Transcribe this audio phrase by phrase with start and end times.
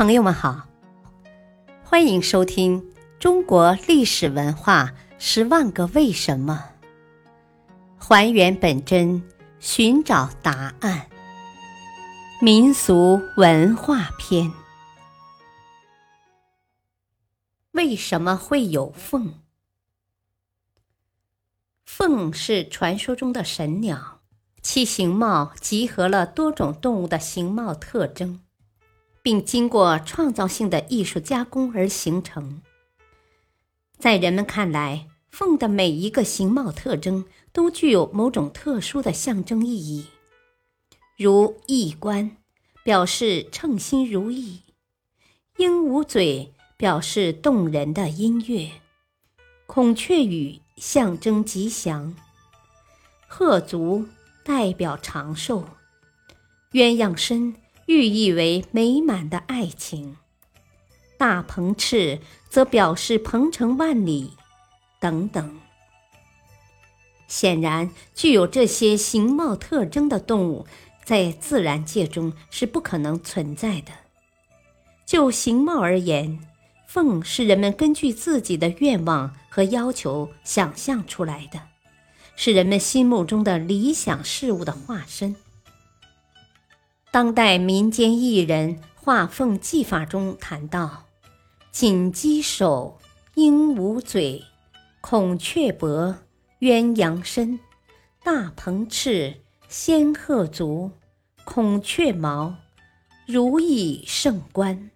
[0.00, 0.66] 朋友们好，
[1.84, 2.80] 欢迎收听
[3.18, 6.70] 《中国历史文化十万个为什么》，
[8.02, 9.22] 还原本真，
[9.58, 11.06] 寻找答案。
[12.40, 14.50] 民俗文化篇：
[17.72, 19.34] 为什么会有凤？
[21.84, 24.22] 凤是传说中的神鸟，
[24.62, 28.40] 其形貌集合了多种动物的形貌特征。
[29.22, 32.62] 并经过创造性的艺术加工而形成。
[33.98, 40.06] 在人们看来，凤的每一个形貌特征都具有某种特殊的象征意义，
[41.18, 42.36] 如翼冠
[42.82, 44.62] 表示称心如意，
[45.58, 48.70] 鹦鹉嘴表示动人的音乐，
[49.66, 52.16] 孔雀羽象征吉祥，
[53.28, 54.06] 鹤足
[54.42, 55.68] 代表长寿，
[56.72, 57.54] 鸳鸯身。
[57.86, 60.16] 寓意为美满的爱情，
[61.18, 64.32] 大鹏翅则表示鹏程万里，
[65.00, 65.58] 等等。
[67.26, 70.66] 显然，具有这些形貌特征的动物，
[71.04, 73.92] 在自然界中是不可能存在的。
[75.06, 76.38] 就形貌而言，
[76.86, 81.60] 凤是人们根据自己的愿望和要求想象出来的，
[82.36, 85.34] 是人们心目中的理想事物的化身。
[87.12, 91.06] 当代民间艺人画凤技法中谈到：
[91.72, 93.00] 锦鸡首，
[93.34, 94.44] 鹦鹉嘴，
[95.00, 96.14] 孔雀脖，
[96.60, 97.58] 鸳鸯身，
[98.22, 100.92] 大鹏翅，仙鹤足，
[101.42, 102.54] 孔雀毛，
[103.26, 104.92] 如意胜冠。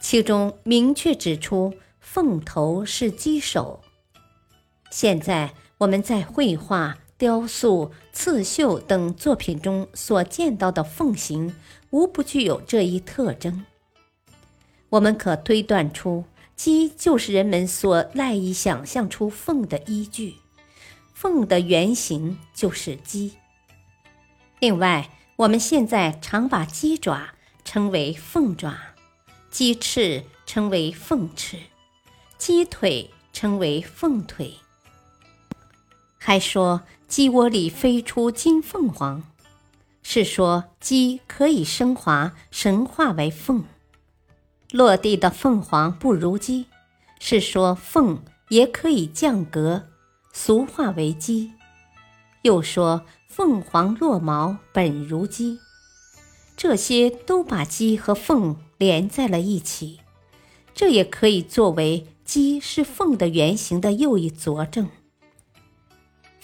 [0.00, 3.82] 其中明确指出凤头是鸡首。
[4.92, 6.98] 现在我们在绘画。
[7.18, 11.54] 雕塑、刺绣等作品中所见到的凤形，
[11.90, 13.64] 无不具有这一特征。
[14.90, 20.34] 我们可推断出，鸡就是人们所赖以想象出凤的依据，
[21.14, 23.32] 凤的原型就是鸡。
[24.60, 27.30] 另外，我们现在常把鸡爪
[27.64, 28.76] 称为凤爪，
[29.50, 31.58] 鸡翅称为凤翅，
[32.36, 34.54] 鸡腿称为凤腿。
[36.26, 39.22] 还说鸡窝里飞出金凤凰，
[40.02, 43.60] 是说鸡可以升华神化为凤；
[44.72, 46.66] 落地的凤凰不如鸡，
[47.20, 49.84] 是说凤也可以降格
[50.32, 51.52] 俗化为鸡；
[52.42, 55.60] 又说凤凰落毛本如鸡，
[56.56, 60.00] 这些都把鸡和凤连在了一起，
[60.74, 64.88] 这也可以作为鸡是凤的原型的又一佐证。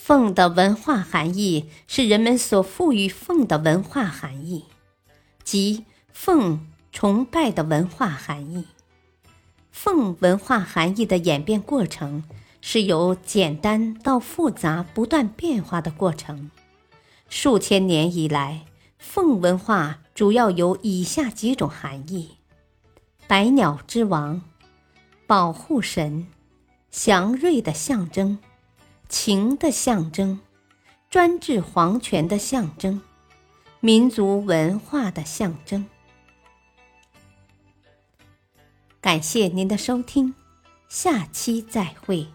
[0.04, 4.64] 凤的文化含义是人们所赋予凤的文化含义，
[5.44, 8.66] 即凤崇拜的文化含义。
[9.70, 12.24] 凤文化含义的演变过程
[12.60, 16.50] 是由简单到复杂不断变化的过程。
[17.28, 18.64] 数千年以来，
[18.98, 22.38] 凤文化主要有以下几种含义：
[23.28, 24.42] 百鸟之王、
[25.28, 26.26] 保护神、
[26.90, 28.40] 祥瑞的象征。
[29.12, 30.40] 情的象征，
[31.10, 33.02] 专制皇权的象征，
[33.78, 35.84] 民族文化的象征。
[39.02, 40.34] 感谢您的收听，
[40.88, 42.26] 下期再会。